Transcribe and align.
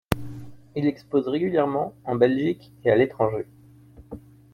Il 0.75 0.87
expose 0.87 1.27
régulièrement 1.27 1.93
en 2.05 2.15
Belgique 2.15 2.71
et 2.83 2.89
à 2.89 2.95
l’étranger. 2.95 3.45